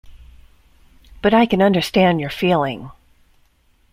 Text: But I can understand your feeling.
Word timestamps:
But 1.21 1.31
I 1.31 1.45
can 1.45 1.61
understand 1.61 2.19
your 2.19 2.31
feeling. 2.31 2.89